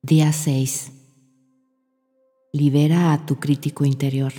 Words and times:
Día 0.00 0.32
6. 0.32 0.92
Libera 2.52 3.12
a 3.12 3.26
tu 3.26 3.40
crítico 3.40 3.84
interior. 3.84 4.32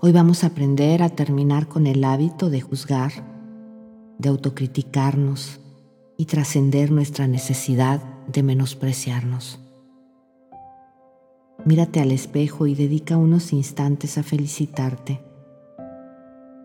Hoy 0.00 0.12
vamos 0.12 0.44
a 0.44 0.46
aprender 0.46 1.02
a 1.02 1.08
terminar 1.08 1.66
con 1.66 1.88
el 1.88 2.04
hábito 2.04 2.48
de 2.48 2.60
juzgar, 2.60 3.10
de 4.18 4.28
autocriticarnos 4.28 5.58
y 6.16 6.26
trascender 6.26 6.92
nuestra 6.92 7.26
necesidad 7.26 8.00
de 8.28 8.44
menospreciarnos. 8.44 9.58
Mírate 11.64 12.00
al 12.00 12.12
espejo 12.12 12.68
y 12.68 12.76
dedica 12.76 13.16
unos 13.16 13.52
instantes 13.52 14.16
a 14.16 14.22
felicitarte. 14.22 15.20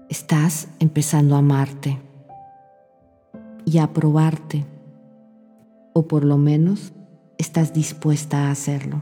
Estás 0.08 0.68
empezando 0.80 1.34
a 1.34 1.40
amarte 1.40 2.00
y 3.66 3.80
a 3.80 3.86
aprobarte, 3.86 4.68
o 5.94 6.08
por 6.08 6.24
lo 6.24 6.38
menos 6.38 6.94
estás 7.38 7.74
dispuesta 7.74 8.48
a 8.48 8.52
hacerlo. 8.52 9.02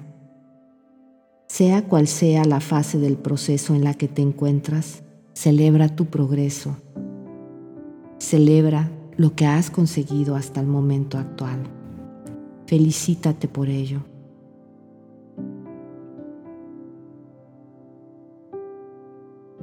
Sea 1.47 1.83
cual 1.87 2.07
sea 2.07 2.43
la 2.45 2.59
fase 2.59 2.99
del 2.99 3.17
proceso 3.17 3.75
en 3.75 3.83
la 3.83 3.93
que 3.93 4.07
te 4.07 4.21
encuentras, 4.21 5.03
celebra 5.33 5.95
tu 5.95 6.05
progreso. 6.05 6.75
Celebra 8.19 8.91
lo 9.17 9.35
que 9.35 9.45
has 9.45 9.69
conseguido 9.69 10.35
hasta 10.35 10.59
el 10.59 10.67
momento 10.67 11.17
actual. 11.17 11.63
Felicítate 12.65 13.47
por 13.47 13.69
ello. 13.69 14.01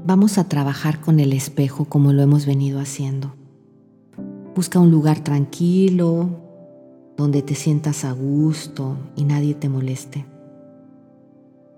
Vamos 0.04 0.38
a 0.38 0.48
trabajar 0.48 1.00
con 1.00 1.20
el 1.20 1.32
espejo 1.32 1.84
como 1.84 2.12
lo 2.12 2.22
hemos 2.22 2.46
venido 2.46 2.80
haciendo. 2.80 3.34
Busca 4.54 4.78
un 4.78 4.90
lugar 4.90 5.20
tranquilo, 5.20 6.51
donde 7.16 7.42
te 7.42 7.54
sientas 7.54 8.04
a 8.04 8.12
gusto 8.12 8.96
y 9.16 9.24
nadie 9.24 9.54
te 9.54 9.68
moleste. 9.68 10.24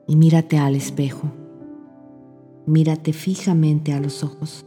Y 0.06 0.16
mírate 0.16 0.58
al 0.58 0.74
espejo. 0.74 1.30
Mírate 2.66 3.12
fijamente 3.12 3.92
a 3.92 4.00
los 4.00 4.22
ojos. 4.22 4.64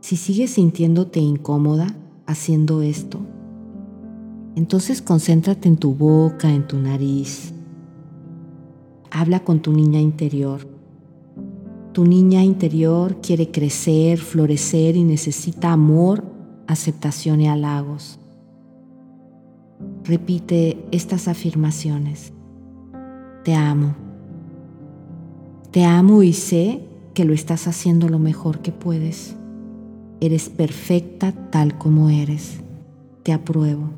Si 0.00 0.16
sigues 0.16 0.50
sintiéndote 0.50 1.20
incómoda 1.20 1.86
haciendo 2.26 2.82
esto, 2.82 3.20
entonces 4.54 5.02
concéntrate 5.02 5.68
en 5.68 5.76
tu 5.76 5.94
boca, 5.94 6.52
en 6.52 6.66
tu 6.66 6.78
nariz. 6.78 7.52
Habla 9.10 9.40
con 9.44 9.60
tu 9.60 9.72
niña 9.72 10.00
interior. 10.00 10.66
Tu 11.92 12.04
niña 12.04 12.44
interior 12.44 13.20
quiere 13.20 13.50
crecer, 13.50 14.18
florecer 14.18 14.96
y 14.96 15.04
necesita 15.04 15.72
amor, 15.72 16.24
aceptación 16.66 17.40
y 17.40 17.48
halagos. 17.48 18.18
Repite 20.04 20.78
estas 20.92 21.28
afirmaciones. 21.28 22.32
Te 23.44 23.54
amo. 23.54 23.94
Te 25.70 25.84
amo 25.84 26.22
y 26.22 26.32
sé 26.32 26.82
que 27.14 27.24
lo 27.24 27.34
estás 27.34 27.66
haciendo 27.66 28.08
lo 28.08 28.18
mejor 28.18 28.60
que 28.60 28.72
puedes. 28.72 29.36
Eres 30.20 30.48
perfecta 30.48 31.32
tal 31.50 31.76
como 31.78 32.08
eres. 32.08 32.60
Te 33.22 33.32
apruebo. 33.32 33.90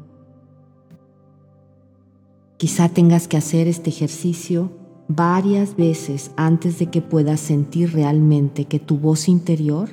Quizá 2.57 2.89
tengas 2.89 3.29
que 3.29 3.37
hacer 3.37 3.69
este 3.69 3.91
ejercicio 3.91 4.73
varias 5.09 5.77
veces 5.77 6.33
antes 6.37 6.79
de 6.79 6.87
que 6.87 7.01
puedas 7.01 7.41
sentir 7.41 7.93
realmente 7.93 8.65
que 8.65 8.79
tu 8.79 8.99
voz 8.99 9.29
interior 9.29 9.91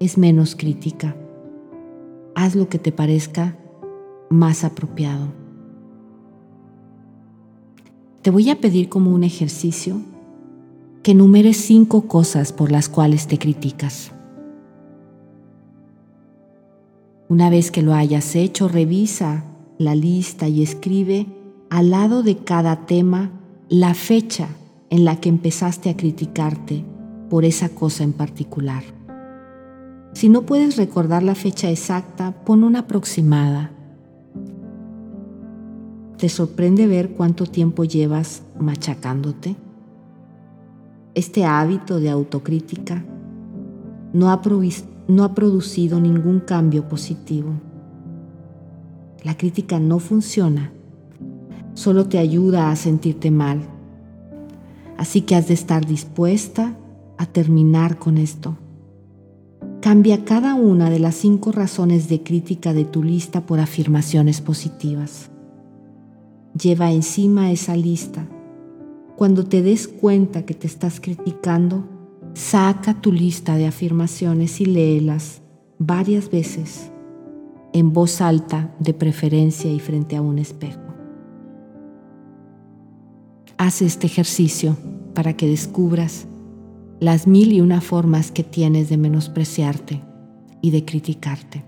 es 0.00 0.18
menos 0.18 0.56
crítica. 0.56 1.16
Haz 2.34 2.54
lo 2.54 2.68
que 2.68 2.78
te 2.78 2.92
parezca 2.92 3.56
más 4.30 4.64
apropiado. 4.64 5.28
Te 8.22 8.30
voy 8.30 8.50
a 8.50 8.60
pedir 8.60 8.88
como 8.88 9.12
un 9.12 9.22
ejercicio 9.22 10.00
que 11.02 11.12
enumeres 11.12 11.58
cinco 11.58 12.08
cosas 12.08 12.52
por 12.52 12.72
las 12.72 12.88
cuales 12.88 13.28
te 13.28 13.38
criticas. 13.38 14.10
Una 17.28 17.50
vez 17.50 17.70
que 17.70 17.82
lo 17.82 17.94
hayas 17.94 18.34
hecho, 18.34 18.66
revisa 18.66 19.44
la 19.78 19.94
lista 19.94 20.48
y 20.48 20.62
escribe 20.62 21.26
al 21.70 21.90
lado 21.90 22.22
de 22.22 22.38
cada 22.38 22.86
tema 22.86 23.30
la 23.68 23.94
fecha 23.94 24.48
en 24.90 25.04
la 25.04 25.20
que 25.20 25.28
empezaste 25.28 25.90
a 25.90 25.96
criticarte 25.96 26.84
por 27.30 27.44
esa 27.44 27.68
cosa 27.68 28.04
en 28.04 28.12
particular. 28.12 28.82
Si 30.14 30.28
no 30.28 30.42
puedes 30.42 30.76
recordar 30.76 31.22
la 31.22 31.34
fecha 31.34 31.70
exacta, 31.70 32.32
pon 32.44 32.64
una 32.64 32.80
aproximada 32.80 33.70
¿Te 36.18 36.30
sorprende 36.30 36.86
ver 36.86 37.10
cuánto 37.10 37.44
tiempo 37.44 37.84
llevas 37.84 38.42
machacándote? 38.58 39.54
Este 41.14 41.44
hábito 41.44 42.00
de 42.00 42.08
autocrítica 42.08 43.04
no 44.14 44.30
ha, 44.30 44.40
producido 44.40 46.00
ningún 46.00 46.40
cambio 46.40 46.88
positivo. 46.88 47.52
La 49.24 49.36
crítica 49.36 49.78
no 49.78 49.98
funciona, 49.98 50.72
solo 51.74 52.06
te 52.06 52.18
ayuda 52.18 52.70
a 52.70 52.76
sentirte 52.76 53.30
mal. 53.30 53.60
Así 54.96 55.20
que 55.20 55.36
has 55.36 55.48
de 55.48 55.54
estar 55.54 55.84
dispuesta 55.84 56.78
a 57.18 57.26
terminar 57.26 57.98
con 57.98 58.16
esto. 58.16 58.56
Cambia 59.82 60.24
cada 60.24 60.54
una 60.54 60.88
de 60.88 60.98
las 60.98 61.16
cinco 61.16 61.52
razones 61.52 62.08
de 62.08 62.22
crítica 62.22 62.72
de 62.72 62.86
tu 62.86 63.02
lista 63.02 63.44
por 63.44 63.60
afirmaciones 63.60 64.40
positivas. 64.40 65.30
Lleva 66.60 66.90
encima 66.92 67.50
esa 67.50 67.76
lista. 67.76 68.26
Cuando 69.16 69.44
te 69.44 69.62
des 69.62 69.88
cuenta 69.88 70.46
que 70.46 70.54
te 70.54 70.66
estás 70.66 71.00
criticando, 71.00 71.86
saca 72.34 73.00
tu 73.00 73.12
lista 73.12 73.56
de 73.56 73.66
afirmaciones 73.66 74.60
y 74.60 74.66
léelas 74.66 75.42
varias 75.78 76.30
veces, 76.30 76.90
en 77.72 77.92
voz 77.92 78.20
alta 78.20 78.74
de 78.78 78.94
preferencia 78.94 79.70
y 79.70 79.80
frente 79.80 80.16
a 80.16 80.22
un 80.22 80.38
espejo. 80.38 80.80
Haz 83.58 83.82
este 83.82 84.06
ejercicio 84.06 84.76
para 85.14 85.34
que 85.34 85.46
descubras 85.46 86.26
las 87.00 87.26
mil 87.26 87.52
y 87.52 87.60
una 87.60 87.80
formas 87.82 88.30
que 88.30 88.44
tienes 88.44 88.88
de 88.88 88.96
menospreciarte 88.96 90.02
y 90.62 90.70
de 90.70 90.84
criticarte. 90.84 91.64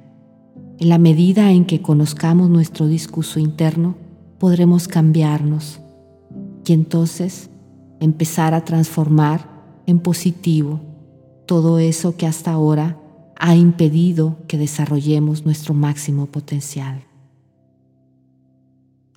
En 0.79 0.89
la 0.89 0.99
medida 0.99 1.51
en 1.51 1.67
que 1.67 1.83
conozcamos 1.83 2.49
nuestro 2.49 2.87
discurso 2.87 3.41
interno, 3.41 4.08
podremos 4.39 4.89
cambiarnos 4.89 5.81
y 6.65 6.73
entonces 6.73 7.51
empezar 8.01 8.55
a 8.55 8.65
transformar 8.65 9.49
en 9.87 9.99
positivo 10.01 10.81
todo 11.47 11.79
eso 11.79 12.17
que 12.17 12.27
hasta 12.27 12.53
ahora 12.53 13.01
ha 13.37 13.55
impedido 13.55 14.37
que 14.49 14.59
desarrollemos 14.59 15.45
nuestro 15.45 15.75
máximo 15.75 16.27
potencial. 16.27 17.05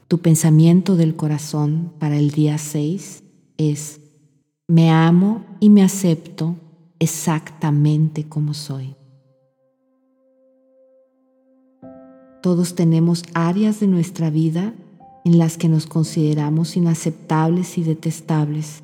Tu 0.08 0.20
pensamiento 0.20 0.96
del 0.96 1.16
corazón 1.16 1.94
para 2.00 2.18
el 2.18 2.32
día 2.32 2.58
6 2.58 3.24
es, 3.58 4.02
me 4.68 4.92
amo 4.92 5.44
y 5.59 5.70
me 5.70 5.84
acepto 5.84 6.56
exactamente 7.00 8.28
como 8.28 8.53
soy. 8.53 8.96
Todos 12.42 12.76
tenemos 12.76 13.24
áreas 13.34 13.80
de 13.80 13.88
nuestra 13.88 14.30
vida 14.30 14.74
en 15.24 15.38
las 15.38 15.58
que 15.58 15.70
nos 15.70 15.86
consideramos 15.86 16.76
inaceptables 16.78 17.78
y 17.78 17.84
detestables. 17.84 18.84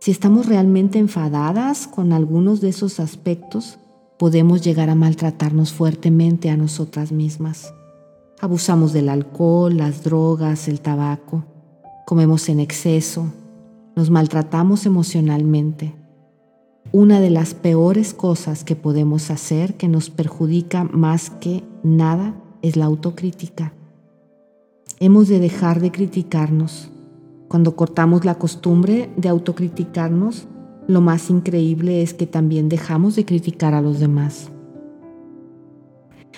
Si 0.00 0.10
estamos 0.10 0.46
realmente 0.46 0.98
enfadadas 0.98 1.86
con 1.86 2.12
algunos 2.12 2.60
de 2.60 2.70
esos 2.70 2.98
aspectos, 2.98 3.78
podemos 4.18 4.62
llegar 4.62 4.90
a 4.90 4.94
maltratarnos 4.94 5.72
fuertemente 5.72 6.50
a 6.50 6.56
nosotras 6.56 7.12
mismas. 7.12 7.72
Abusamos 8.40 8.92
del 8.92 9.08
alcohol, 9.08 9.76
las 9.76 10.02
drogas, 10.02 10.66
el 10.66 10.80
tabaco, 10.80 11.44
comemos 12.06 12.48
en 12.48 12.58
exceso, 12.58 13.32
nos 13.94 14.10
maltratamos 14.10 14.86
emocionalmente. 14.86 15.94
Una 16.90 17.20
de 17.20 17.30
las 17.30 17.54
peores 17.54 18.12
cosas 18.12 18.64
que 18.64 18.74
podemos 18.74 19.30
hacer 19.30 19.76
que 19.76 19.86
nos 19.86 20.10
perjudica 20.10 20.84
más 20.84 21.30
que 21.30 21.62
nada 21.82 22.34
es 22.60 22.76
la 22.76 22.86
autocrítica. 22.86 23.72
Hemos 25.04 25.26
de 25.26 25.40
dejar 25.40 25.80
de 25.80 25.90
criticarnos. 25.90 26.88
Cuando 27.48 27.74
cortamos 27.74 28.24
la 28.24 28.36
costumbre 28.36 29.10
de 29.16 29.28
autocriticarnos, 29.28 30.46
lo 30.86 31.00
más 31.00 31.28
increíble 31.28 32.02
es 32.02 32.14
que 32.14 32.28
también 32.28 32.68
dejamos 32.68 33.16
de 33.16 33.24
criticar 33.24 33.74
a 33.74 33.82
los 33.82 33.98
demás. 33.98 34.52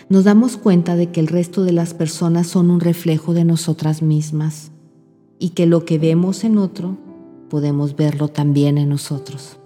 Nos 0.08 0.24
damos 0.24 0.56
cuenta 0.56 0.96
de 0.96 1.10
que 1.10 1.20
el 1.20 1.26
resto 1.26 1.62
de 1.62 1.72
las 1.72 1.92
personas 1.92 2.46
son 2.46 2.70
un 2.70 2.80
reflejo 2.80 3.34
de 3.34 3.44
nosotras 3.44 4.00
mismas 4.00 4.72
y 5.38 5.50
que 5.50 5.66
lo 5.66 5.84
que 5.84 5.98
vemos 5.98 6.42
en 6.42 6.56
otro 6.56 6.96
podemos 7.50 7.96
verlo 7.96 8.28
también 8.28 8.78
en 8.78 8.88
nosotros. 8.88 9.58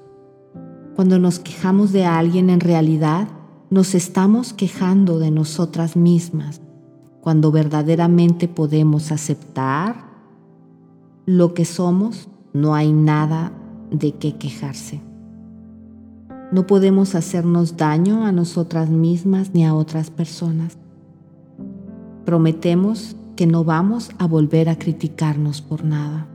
Cuando 0.96 1.20
nos 1.20 1.38
quejamos 1.38 1.92
de 1.92 2.04
alguien 2.04 2.50
en 2.50 2.58
realidad, 2.58 3.28
nos 3.70 3.94
estamos 3.94 4.52
quejando 4.52 5.20
de 5.20 5.30
nosotras 5.30 5.94
mismas 5.94 6.62
cuando 7.28 7.52
verdaderamente 7.52 8.48
podemos 8.48 9.12
aceptar 9.12 9.96
lo 11.26 11.52
que 11.52 11.66
somos, 11.66 12.30
no 12.54 12.74
hay 12.74 12.90
nada 12.90 13.52
de 13.90 14.12
qué 14.12 14.38
quejarse. 14.38 15.02
No 16.52 16.66
podemos 16.66 17.14
hacernos 17.14 17.76
daño 17.76 18.24
a 18.24 18.32
nosotras 18.32 18.88
mismas 18.88 19.52
ni 19.52 19.66
a 19.66 19.74
otras 19.74 20.10
personas. 20.10 20.78
Prometemos 22.24 23.14
que 23.36 23.46
no 23.46 23.62
vamos 23.62 24.10
a 24.16 24.26
volver 24.26 24.70
a 24.70 24.78
criticarnos 24.78 25.60
por 25.60 25.84
nada. 25.84 26.26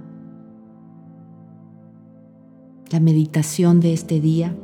La 2.92 3.00
meditación 3.00 3.80
de 3.80 3.94
este 3.94 4.22
día 4.22 4.56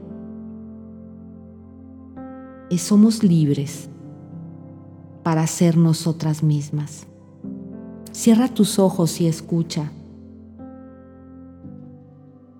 es 2.69 2.83
somos 2.83 3.23
libres 3.23 3.89
para 5.23 5.45
ser 5.47 5.77
nosotras 5.77 6.43
mismas. 6.43 7.05
Cierra 8.11 8.47
tus 8.47 8.79
ojos 8.79 9.21
y 9.21 9.27
escucha. 9.27 9.91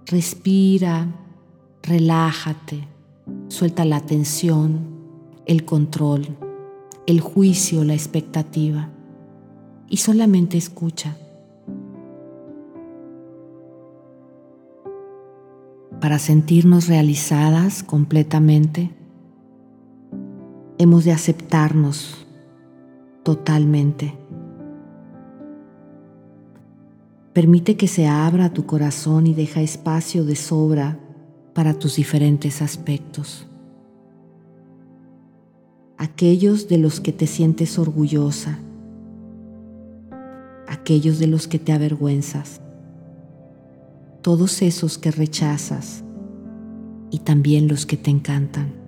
Respira, 0.06 1.08
relájate, 1.84 2.88
suelta 3.48 3.86
la 3.86 4.02
tensión, 4.02 4.80
el 5.46 5.66
control, 5.66 6.38
el 7.06 7.22
juicio, 7.22 7.84
la 7.84 7.94
expectativa 7.94 8.90
y 9.90 9.98
solamente 9.98 10.58
escucha. 10.58 11.16
Para 16.00 16.18
sentirnos 16.18 16.88
realizadas 16.88 17.84
completamente, 17.84 18.92
hemos 20.78 21.04
de 21.04 21.12
aceptarnos 21.12 22.26
totalmente. 23.24 24.18
Permite 27.34 27.78
que 27.78 27.88
se 27.88 28.08
abra 28.08 28.54
tu 28.54 28.66
corazón 28.66 29.28
y 29.28 29.34
deja 29.34 29.62
espacio 29.62 30.26
de 30.26 30.36
sobra 30.36 31.00
para 31.54 31.74
tus 31.74 31.96
diferentes 31.96 32.62
aspectos. 32.62 33.48
Aquellos 35.98 36.68
de 36.68 36.78
los 36.78 37.00
que 37.00 37.12
te 37.12 37.28
sientes 37.28 37.78
orgullosa, 37.78 38.60
aquellos 40.68 41.20
de 41.20 41.28
los 41.28 41.48
que 41.48 41.60
te 41.60 41.72
avergüenzas, 41.72 42.62
todos 44.22 44.62
esos 44.62 44.98
que 44.98 45.12
rechazas 45.12 46.04
y 47.12 47.20
también 47.20 47.68
los 47.68 47.86
que 47.86 47.98
te 47.98 48.12
encantan 48.12 48.80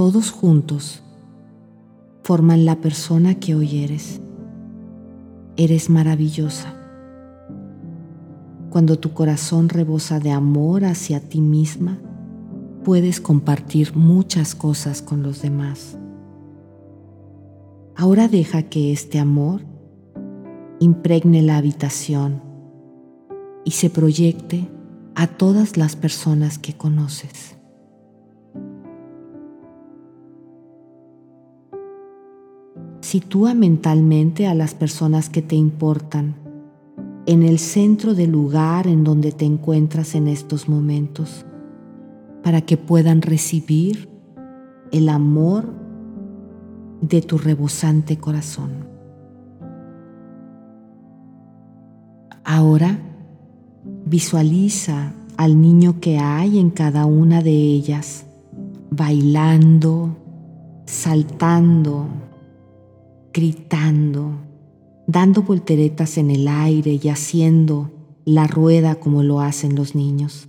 todos 0.00 0.30
juntos, 0.30 1.02
forman 2.22 2.64
la 2.64 2.80
persona 2.80 3.34
que 3.34 3.54
hoy 3.54 3.82
eres. 3.82 4.20
Eres 5.56 5.90
maravillosa. 5.90 6.74
Cuando 8.70 8.98
tu 8.98 9.12
corazón 9.12 9.68
rebosa 9.68 10.20
de 10.20 10.30
amor 10.30 10.84
hacia 10.84 11.20
ti 11.20 11.40
misma, 11.40 11.98
puedes 12.84 13.20
compartir 13.20 13.96
muchas 13.96 14.54
cosas 14.54 15.02
con 15.02 15.22
los 15.22 15.42
demás. 15.42 15.98
Ahora 17.96 18.28
deja 18.28 18.62
que 18.62 18.92
este 18.92 19.18
amor 19.18 19.62
impregne 20.78 21.42
la 21.42 21.58
habitación 21.58 22.42
y 23.64 23.72
se 23.72 23.90
proyecte 23.90 24.68
a 25.14 25.26
todas 25.26 25.76
las 25.76 25.96
personas 25.96 26.58
que 26.58 26.72
conoces. 26.72 27.59
Sitúa 33.10 33.54
mentalmente 33.54 34.46
a 34.46 34.54
las 34.54 34.74
personas 34.74 35.28
que 35.30 35.42
te 35.42 35.56
importan 35.56 36.36
en 37.26 37.42
el 37.42 37.58
centro 37.58 38.14
del 38.14 38.30
lugar 38.30 38.86
en 38.86 39.02
donde 39.02 39.32
te 39.32 39.44
encuentras 39.44 40.14
en 40.14 40.28
estos 40.28 40.68
momentos 40.68 41.44
para 42.44 42.60
que 42.60 42.76
puedan 42.76 43.20
recibir 43.20 44.08
el 44.92 45.08
amor 45.08 45.74
de 47.00 47.20
tu 47.20 47.36
rebosante 47.36 48.16
corazón. 48.16 48.86
Ahora 52.44 52.96
visualiza 54.06 55.14
al 55.36 55.60
niño 55.60 55.98
que 55.98 56.20
hay 56.20 56.60
en 56.60 56.70
cada 56.70 57.06
una 57.06 57.42
de 57.42 57.50
ellas, 57.50 58.24
bailando, 58.88 60.16
saltando, 60.86 62.06
gritando, 63.32 64.32
dando 65.06 65.42
volteretas 65.42 66.18
en 66.18 66.30
el 66.30 66.48
aire 66.48 66.98
y 67.02 67.08
haciendo 67.08 67.90
la 68.24 68.46
rueda 68.46 68.96
como 68.96 69.22
lo 69.22 69.40
hacen 69.40 69.74
los 69.74 69.94
niños, 69.94 70.48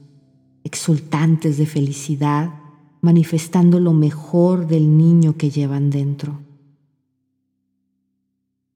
exultantes 0.64 1.58
de 1.58 1.66
felicidad, 1.66 2.54
manifestando 3.02 3.80
lo 3.80 3.94
mejor 3.94 4.68
del 4.68 4.98
niño 4.98 5.38
que 5.38 5.50
llevan 5.50 5.90
dentro. 5.90 6.40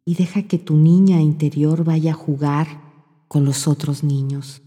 Y 0.05 0.15
deja 0.15 0.43
que 0.43 0.59
tu 0.59 0.75
niña 0.75 1.21
interior 1.21 1.83
vaya 1.83 2.11
a 2.11 2.15
jugar 2.15 2.67
con 3.27 3.43
los 3.43 3.67
otros 3.67 4.03
niños. 4.03 4.61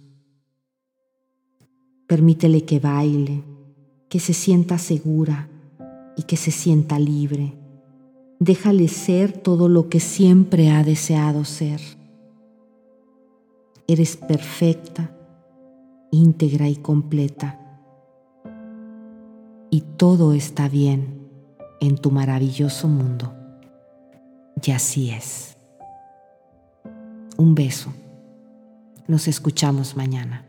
Permítele 2.08 2.64
que 2.64 2.80
baile, 2.80 3.44
que 4.08 4.18
se 4.18 4.32
sienta 4.32 4.78
segura 4.78 5.48
y 6.16 6.24
que 6.24 6.36
se 6.36 6.50
sienta 6.50 6.98
libre 6.98 7.54
Déjale 8.40 8.86
ser 8.88 9.32
todo 9.32 9.68
lo 9.68 9.88
que 9.88 9.98
siempre 9.98 10.70
ha 10.70 10.84
deseado 10.84 11.44
ser. 11.44 11.80
Eres 13.88 14.16
perfecta, 14.16 15.10
íntegra 16.12 16.68
y 16.68 16.76
completa. 16.76 17.58
Y 19.70 19.80
todo 19.96 20.34
está 20.34 20.68
bien 20.68 21.28
en 21.80 21.96
tu 21.96 22.10
maravilloso 22.10 22.86
mundo. 22.86 23.34
Y 24.62 24.70
así 24.70 25.10
es. 25.10 25.56
Un 27.36 27.54
beso. 27.54 27.92
Nos 29.06 29.26
escuchamos 29.26 29.96
mañana. 29.96 30.47